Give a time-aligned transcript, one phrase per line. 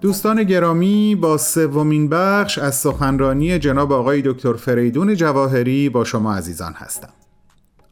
[0.00, 6.72] دوستان گرامی با سومین بخش از سخنرانی جناب آقای دکتر فریدون جواهری با شما عزیزان
[6.72, 7.08] هستم.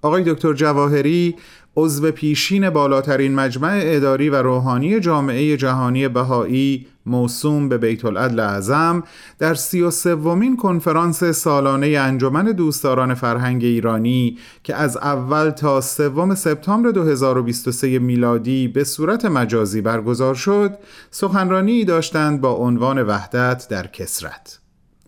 [0.03, 1.37] آقای دکتر جواهری
[1.77, 9.03] عضو پیشین بالاترین مجمع اداری و روحانی جامعه جهانی بهایی موسوم به بیت العدل اعظم
[9.39, 16.35] در سی و سومین کنفرانس سالانه انجمن دوستداران فرهنگ ایرانی که از اول تا سوم
[16.35, 20.79] سپتامبر 2023 میلادی به صورت مجازی برگزار شد
[21.11, 24.59] سخنرانی داشتند با عنوان وحدت در کسرت.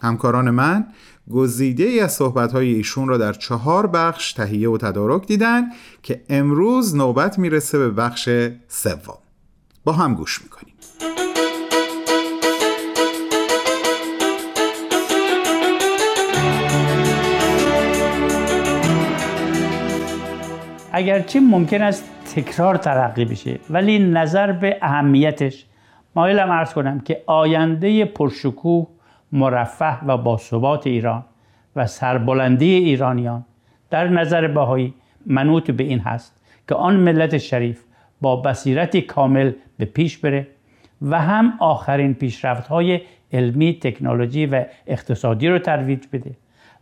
[0.02, 0.86] همکاران من
[1.32, 5.62] گزیده ای از صحبتهای ایشون را در چهار بخش تهیه و تدارک دیدن
[6.02, 8.28] که امروز نوبت می‌رسه به بخش
[8.68, 9.18] سوم.
[9.84, 10.74] با هم گوش می‌کنیم.
[20.92, 25.66] اگرچه ممکن است تکرار ترقی بشه ولی نظر به اهمیتش
[26.16, 28.86] مایلم ارز کنم که آینده پرشکوه
[29.32, 31.24] مرفه و باثبات ایران
[31.76, 33.44] و سربلندی ایرانیان
[33.90, 34.94] در نظر بهایی
[35.26, 37.84] منوط به این هست که آن ملت شریف
[38.20, 40.46] با بصیرتی کامل به پیش بره
[41.02, 43.00] و هم آخرین پیشرفت های
[43.32, 46.30] علمی تکنولوژی و اقتصادی رو ترویج بده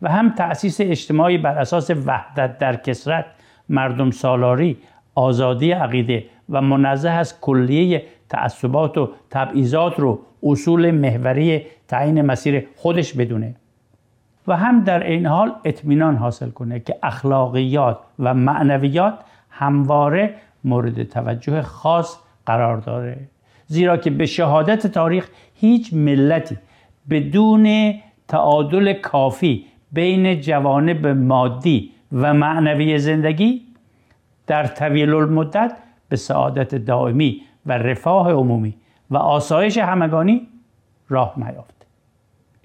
[0.02, 3.24] و هم تأسیس اجتماعی بر اساس وحدت در کسرت
[3.69, 4.76] مردم سالاری
[5.14, 13.12] آزادی عقیده و منزه از کلیه تعصبات و تبعیضات رو اصول محوری تعیین مسیر خودش
[13.12, 13.54] بدونه.
[14.48, 19.14] و هم در این حال اطمینان حاصل کنه که اخلاقیات و معنویات
[19.50, 23.18] همواره مورد توجه خاص قرار داره.
[23.66, 26.58] زیرا که به شهادت تاریخ هیچ ملتی
[27.10, 27.94] بدون
[28.28, 33.62] تعادل کافی بین جوانب مادی و معنوی زندگی
[34.46, 35.76] در طویل المدت
[36.08, 38.75] به سعادت دائمی و رفاه عمومی
[39.10, 40.48] و آسایش همگانی
[41.09, 41.87] راه نیافت.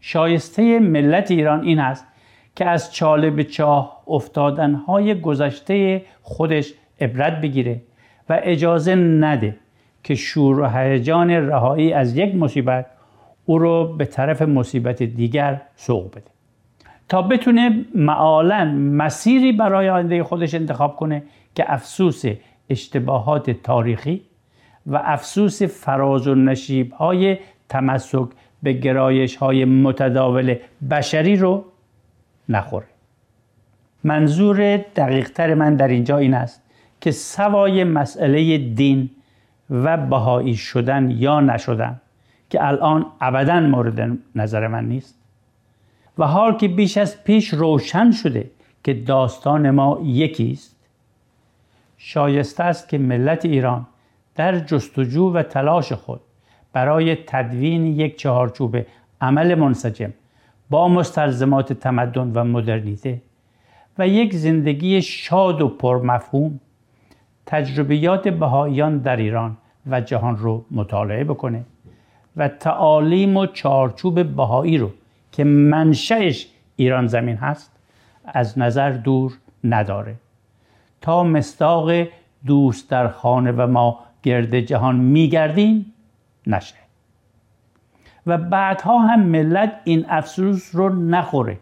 [0.02, 2.08] شایسته ملت ایران این است
[2.56, 7.82] که از چاله به چاه افتادنهای گذشته خودش عبرت بگیره
[8.30, 9.56] و اجازه نده
[10.04, 12.86] که شور و هیجان رهایی از یک مصیبت
[13.46, 16.32] او رو به طرف مصیبت دیگر سوق بده.
[17.10, 21.24] تا بتونه معالا مسیری برای آینده خودش انتخاب کنه
[21.56, 22.24] که افسوس
[22.70, 24.22] اشتباهات تاریخی
[24.88, 27.38] و افسوس فراز و نشیب های
[27.70, 28.28] تمسک
[28.64, 30.56] به گرایش های متداول
[30.90, 31.66] بشری رو
[32.50, 32.86] نخوره.
[34.04, 36.62] منظور دقیقتر من در اینجا این است
[37.02, 39.10] که سوای مسئله دین
[39.70, 42.02] و بهایی شدن یا نشدن
[42.50, 45.20] که الان ابدا مورد نظر من نیست
[46.18, 48.52] و حال که بیش از پیش روشن شده
[48.84, 50.76] که داستان ما یکی است
[51.98, 53.88] شایسته است که ملت ایران
[54.36, 56.22] در جستجو و تلاش خود
[56.74, 58.78] برای تدوین یک چهارچوب
[59.22, 60.14] عمل منسجم
[60.70, 63.22] با مستلزمات تمدن و مدرنیته
[63.98, 66.60] و یک زندگی شاد و پرمفهوم
[67.46, 69.58] تجربیات بهاییان در ایران
[69.88, 71.66] و جهان رو مطالعه بکنه
[72.38, 74.92] و تعالیم و چارچوب بهایی رو
[75.32, 77.72] که منشأش ایران زمین هست
[78.26, 79.34] از نظر دور
[79.64, 80.16] نداره.
[81.02, 81.92] تا مستاق
[82.46, 85.94] دوست در خانه و ما گرد جهان میگردیم
[86.48, 86.76] نشه.
[88.28, 91.58] و بعدها هم ملت این افسوس رو نخوره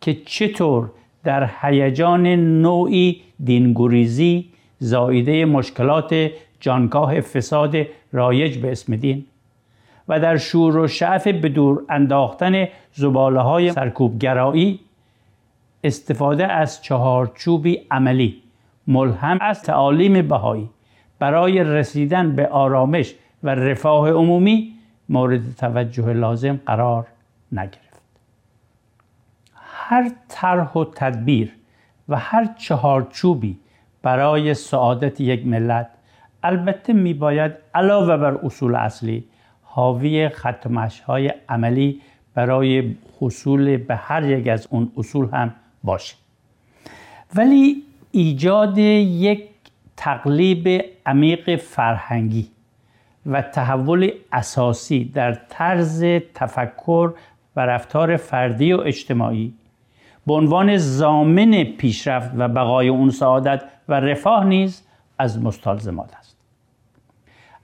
[0.00, 0.90] که چطور
[1.24, 2.26] در هیجان
[2.62, 4.48] نوعی دینگوریزی
[4.78, 7.76] زایده مشکلات جانکاه فساد
[8.12, 9.24] رایج به اسم دین
[10.08, 14.80] و در شور و شعف به دور انداختن زباله های سرکوبگرایی
[15.84, 18.42] استفاده از چهارچوبی عملی
[18.86, 20.68] ملهم از تعالیم بهایی.
[21.18, 24.74] برای رسیدن به آرامش و رفاه عمومی
[25.08, 27.06] مورد توجه لازم قرار
[27.52, 28.02] نگرفت.
[29.54, 31.52] هر طرح و تدبیر
[32.08, 33.58] و هر چهارچوبی
[34.02, 35.90] برای سعادت یک ملت
[36.42, 39.24] البته می باید علاوه بر اصول اصلی
[39.62, 42.00] حاوی ختمش های عملی
[42.34, 45.54] برای حصول به هر یک از اون اصول هم
[45.84, 46.16] باشه.
[47.34, 47.82] ولی
[48.12, 49.48] ایجاد یک
[49.98, 52.48] تقلیب عمیق فرهنگی
[53.26, 56.04] و تحول اساسی در طرز
[56.34, 57.12] تفکر
[57.56, 59.54] و رفتار فردی و اجتماعی.
[60.26, 64.82] به عنوان زامن پیشرفت و بقای اون سعادت و رفاه نیز
[65.18, 66.36] از مستلزمات است.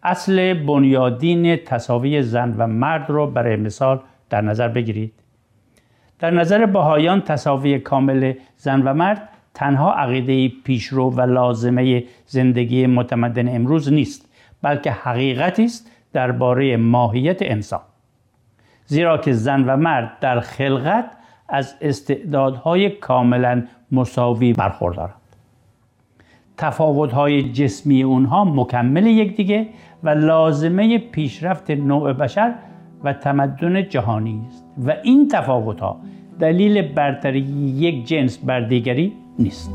[0.03, 4.01] اصل بنیادین تصاوی زن و مرد رو برای مثال
[4.31, 5.13] در نظر بگیرید.
[6.19, 13.57] در نظر بهایان تصاوی کامل زن و مرد تنها عقیده پیشرو و لازمه زندگی متمدن
[13.57, 14.29] امروز نیست
[14.63, 17.81] بلکه حقیقتی است درباره ماهیت انسان.
[18.87, 21.11] زیرا که زن و مرد در خلقت
[21.49, 23.63] از استعدادهای کاملا
[23.93, 25.15] مساوی برخوردارند.
[26.57, 29.67] تفاوتهای جسمی اونها مکمل یکدیگه
[30.03, 32.55] و لازمه پیشرفت نوع بشر
[33.05, 34.65] و تمدن جهانی است.
[34.87, 36.01] و این تفاوتها
[36.39, 37.41] دلیل برتری
[37.79, 39.71] یک جنس بر دیگری نیست.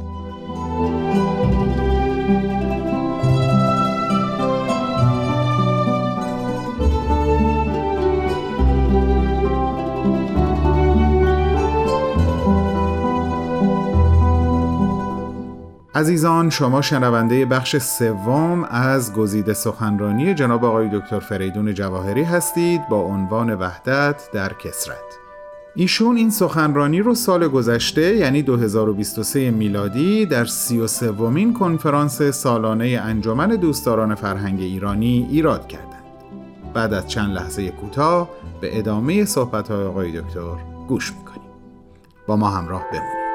[15.96, 23.02] عزیزان شما شنونده بخش سوم از گزیده سخنرانی جناب آقای دکتر فریدون جواهری هستید با
[23.02, 25.29] عنوان وحدت در کسرت.
[25.80, 33.48] ایشون این سخنرانی رو سال گذشته یعنی 2023 میلادی در 33 ومین کنفرانس سالانه انجمن
[33.48, 36.04] دوستداران فرهنگ ایرانی ایراد کردند.
[36.74, 38.30] بعد از چند لحظه کوتاه
[38.62, 40.56] به ادامه صحبت های آقای دکتر
[40.88, 41.50] گوش می‌کنیم.
[42.28, 43.29] با ما همراه بمونید.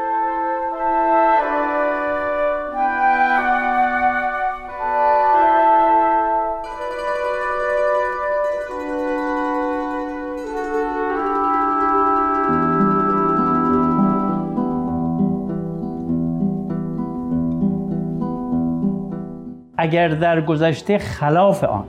[19.84, 21.84] اگر در گذشته خلاف آن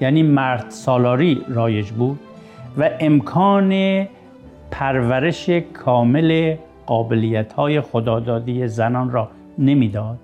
[0.00, 2.18] یعنی مرد سالاری رایج بود
[2.78, 4.06] و امکان
[4.70, 10.18] پرورش کامل قابلیت های خدادادی زنان را نمی‌داد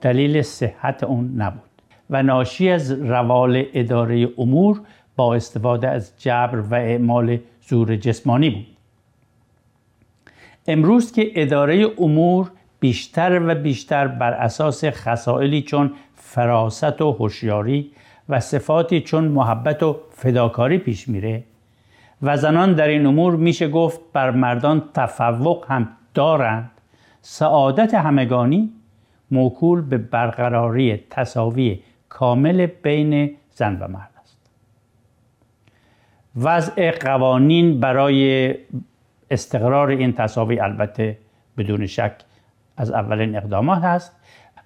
[0.00, 1.70] دلیل صحت اون نبود
[2.10, 4.80] و ناشی از روال اداره امور
[5.16, 8.66] با استفاده از جبر و اعمال زور جسمانی بود.
[10.66, 12.50] امروز که اداره امور
[12.80, 17.90] بیشتر و بیشتر بر اساس خصائلی چون فراست و هوشیاری
[18.28, 21.44] و صفاتی چون محبت و فداکاری پیش میره.
[22.22, 26.70] و زنان در این امور میشه گفت بر مردان تفوق هم دارند.
[27.22, 28.72] سعادت همگانی
[29.30, 34.38] موکول به برقراری تصاوی کامل بین زن و مرد است.
[36.36, 38.54] وضع قوانین برای
[39.30, 41.18] استقرار این تصاوی البته
[41.58, 42.12] بدون شک
[42.78, 44.12] از اولین اقدامات هست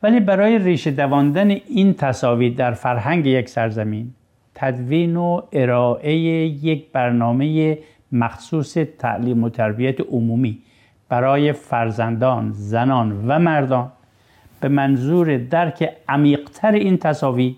[0.02, 4.14] ولی برای ریشه دواندن این تصاوی در فرهنگ یک سرزمین
[4.54, 7.78] تدوین و ارائه یک برنامه
[8.12, 10.58] مخصوص تعلیم و تربیت عمومی
[11.08, 13.92] برای فرزندان، زنان و مردان
[14.60, 17.56] به منظور درک عمیقتر این تصاوی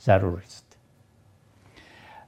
[0.00, 0.76] ضروری است.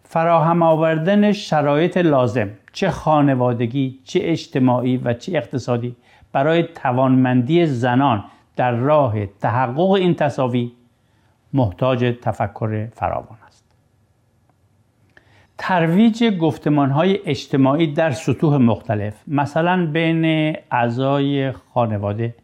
[0.02, 5.96] فراهم آوردن شرایط لازم چه خانوادگی، چه اجتماعی و چه اقتصادی
[6.34, 8.24] برای توانمندی زنان
[8.56, 10.72] در راه تحقق این تصاوی
[11.52, 13.64] محتاج تفکر فراوان است.
[15.58, 22.34] ترویج گفتمان های اجتماعی در سطوح مختلف مثلا بین اعضای خانواده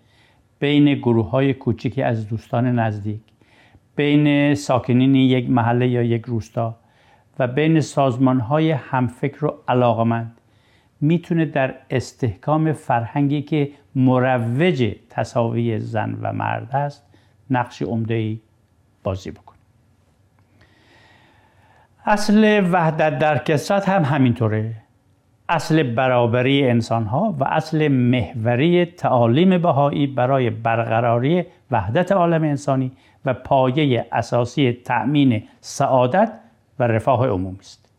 [0.58, 3.20] بین گروه های کوچکی از دوستان نزدیک
[3.96, 6.76] بین ساکنین یک محله یا یک روستا
[7.38, 10.40] و بین سازمان های همفکر و علاقمند
[11.00, 17.06] می‌تونه در استحکام فرهنگی که مروج تصاوی زن و مرد است.
[17.50, 18.36] نقش عمده
[19.02, 19.58] بازی بکنه
[22.06, 24.74] اصل وحدت در کسرت هم همینطوره.
[25.48, 32.92] اصل برابری انسان ها و اصل محوری تعالیم بهایی برای برقراری وحدت عالم انسانی
[33.24, 36.32] و پایه اساسی تأمین سعادت
[36.78, 37.92] و رفاه عمومی است.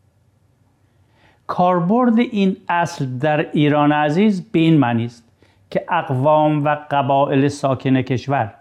[1.48, 5.30] کاربرد این اصل در ایران عزیز به این معنی است.
[5.71, 8.53] که اقوام و قبایل ساکن کشور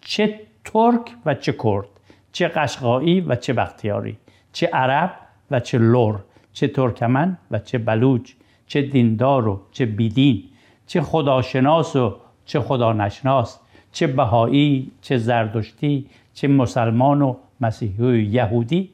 [0.00, 1.88] چه ترک و چه کرد
[2.32, 4.16] چه قشقایی و چه بختیاری
[4.52, 5.12] چه عرب
[5.50, 6.18] و چه لور
[6.52, 8.32] چه ترکمن و چه بلوچ
[8.66, 10.44] چه دیندار و چه بیدین
[10.86, 13.58] چه خداشناس و چه خدا نشناس
[13.92, 18.90] چه بهایی چه زردشتی چه مسلمان و مسیحی و یهودی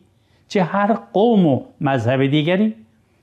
[0.49, 2.75] چه هر قوم و مذهب دیگری.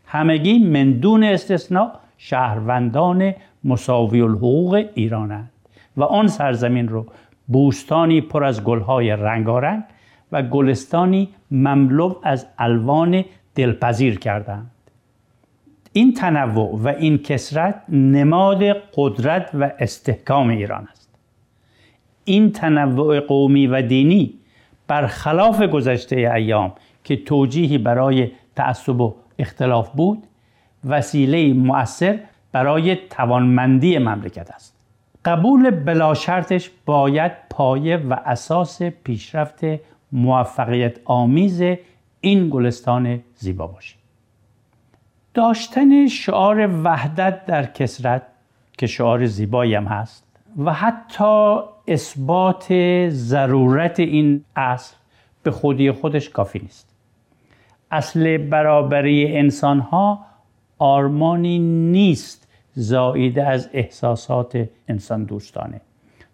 [0.06, 5.52] همگی مندون استثناء شهروندان مساوی الحقوق ایرانند
[5.98, 7.06] و آن سرزمین رو
[7.48, 9.84] بوستانی پر از گلهای رنگارنگ
[10.32, 13.26] و گلستانی مملو از الوان
[13.56, 14.72] دلپذیر کردند.
[15.94, 18.64] این تنوع و این کسرت نماد
[18.96, 21.10] قدرت و استحکام ایران است.
[22.26, 24.34] این تنوع قومی و دینی
[24.88, 26.74] برخلاف گذشته ایام
[27.04, 30.24] که توجیهی برای تعصب و اختلاف بود
[30.86, 32.20] وسیله مؤثر
[32.52, 34.76] برای توانمندی مملکت است.
[35.26, 39.62] قبول بلا شرطش باید پایه و اساس پیشرفت
[40.12, 41.62] موفقیت آمیز
[42.22, 43.96] این گلستان زیبا باشه.
[45.34, 48.22] داشتن شعار وحدت در کسرت
[48.78, 50.26] که شعار زیبایی هم هست
[50.58, 52.74] و حتی اثبات
[53.10, 54.96] ضرورت این اصل
[55.44, 56.90] به خودی خودش کافی نیست.
[57.92, 60.26] اصل برابری انسان ها
[60.80, 61.60] آرمانی
[61.92, 65.82] نیست زاییده از احساسات انسان دوستانه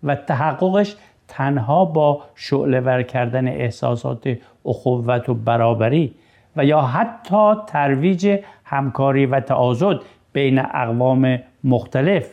[0.04, 0.96] و تحققش
[1.28, 6.16] تنها با شعله کردن احساسات اخوت و برابری
[6.56, 10.00] و یا حتی ترویج همکاری و تعاضد
[10.34, 12.30] بین اقوام مختلف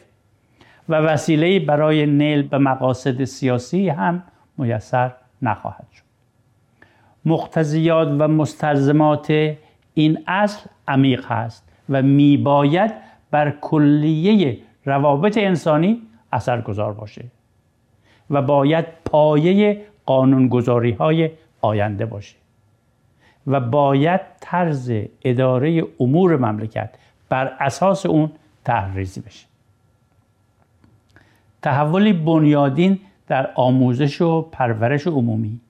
[0.88, 4.22] و وسیله برای نیل به مقاصد سیاسی هم
[4.58, 6.02] میسر نخواهد شد.
[7.24, 9.54] مقتضیات و مستلزمات
[9.94, 12.92] این اصل عمیق هست و میباید
[13.30, 17.24] بر کلیه روابط انسانی اثرگذار باشه
[18.30, 21.30] و باید پایه قانونگذاری های
[21.60, 22.36] آینده باشه
[23.46, 24.92] و باید طرز
[25.24, 26.90] اداره امور مملکت
[27.28, 28.30] بر اساس اون
[28.64, 29.46] تحریزی بشه.
[31.62, 35.60] تحولی بنیادین در آموزش و پرورش عمومی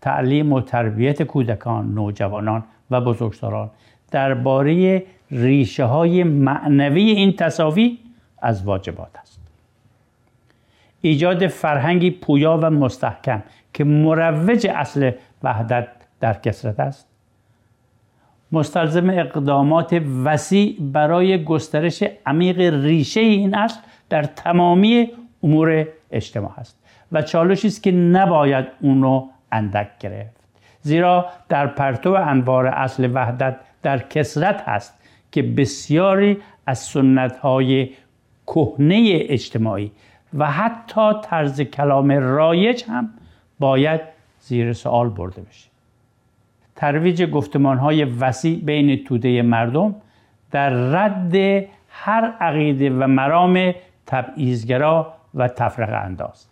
[0.00, 3.70] تعلیم و تربیت کودکان، نوجوانان و بزرگسالان
[4.10, 7.98] درباره ریشه های معنوی این تصاوی
[8.38, 9.40] از واجبات است.
[11.00, 13.42] ایجاد فرهنگی پویا و مستحکم
[13.74, 15.10] که مروج اصل
[15.42, 15.88] وحدت
[16.20, 17.08] در کسرت است
[18.52, 25.10] مستلزم اقدامات وسیع برای گسترش عمیق ریشه این اصل در تمامی
[25.42, 26.78] امور اجتماع است
[27.12, 30.36] و چالشی است که نباید اونو اندک گرفت
[30.80, 34.94] زیرا در پرتو انوار اصل وحدت در کسرت هست
[35.32, 37.90] که بسیاری از سنت های
[38.46, 39.92] کهنه اجتماعی
[40.38, 43.10] و حتی طرز کلام رایج هم
[43.58, 44.00] باید
[44.40, 45.68] زیر سوال برده بشه.
[46.76, 49.94] ترویج گفتمان های وسیع بین توده مردم
[50.50, 51.34] در رد
[51.88, 53.74] هر عقیده و مرام
[54.06, 56.46] تبعیضگرا و تفرق انداز.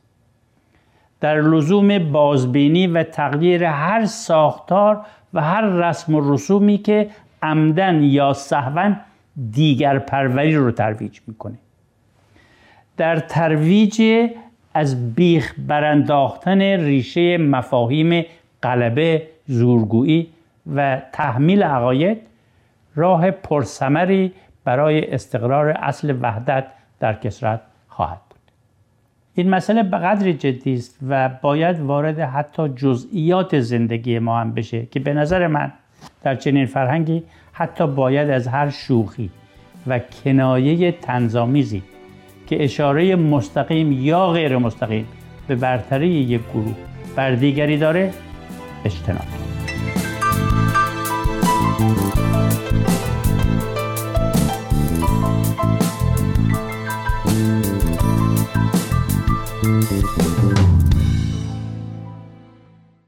[1.20, 7.10] در لزوم بازبینی و تغییر هر ساختار و هر رسم و رسومی که
[7.44, 8.92] عمدن یا سهوا
[9.50, 11.58] دیگر پروری رو ترویج می‌کنه.
[12.96, 14.02] در ترویج
[14.74, 18.24] از بیخ برانداختن ریشه مفاهیم
[18.62, 20.28] قلبه زورگویی
[20.74, 22.18] و تحمیل عقاید
[22.94, 24.32] راه پرسمری
[24.64, 26.66] برای استقرار اصل وحدت
[27.00, 28.38] در کسرت خواهد بود.
[29.34, 34.86] این مسئله به قدری جدی است و باید وارد حتی جزئیات زندگی ما هم بشه
[34.86, 35.72] که به نظر من
[36.22, 39.30] در چنین فرهنگی حتی باید از هر شوخی
[39.86, 41.82] و کنایه تنظامیزی
[42.46, 45.06] که اشاره مستقیم یا غیر مستقیم
[45.48, 46.74] به برتری یک گروه
[47.16, 48.10] بر دیگری داره
[48.84, 49.44] اجتناب.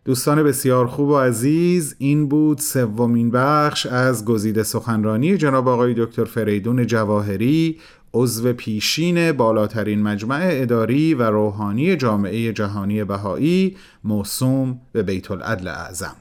[0.07, 6.25] دوستان بسیار خوب و عزیز این بود سومین بخش از گزیده سخنرانی جناب آقای دکتر
[6.25, 7.79] فریدون جواهری
[8.15, 16.17] عضو پیشین بالاترین مجمع اداری و روحانی جامعه جهانی بهایی موسوم به بیت العدل اعظم.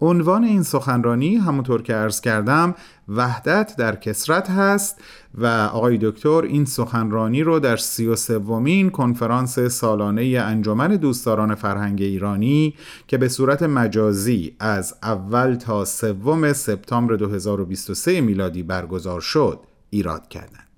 [0.00, 2.74] عنوان این سخنرانی همونطور که عرض کردم
[3.08, 5.00] وحدت در کسرت هست
[5.34, 12.02] و آقای دکتر این سخنرانی رو در سی و سومین کنفرانس سالانه انجمن دوستداران فرهنگ
[12.02, 12.74] ایرانی
[13.06, 20.68] که به صورت مجازی از اول تا سوم سپتامبر 2023 میلادی برگزار شد ایراد کردند.